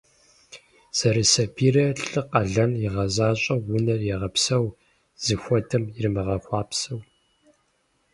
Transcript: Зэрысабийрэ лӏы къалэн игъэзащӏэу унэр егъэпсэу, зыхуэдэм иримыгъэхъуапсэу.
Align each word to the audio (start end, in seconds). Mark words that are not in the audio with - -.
Зэрысабийрэ 0.97 1.85
лӏы 2.07 2.21
къалэн 2.29 2.71
игъэзащӏэу 2.85 3.61
унэр 3.75 4.01
егъэпсэу, 4.13 4.65
зыхуэдэм 5.23 5.83
иримыгъэхъуапсэу. 5.97 6.99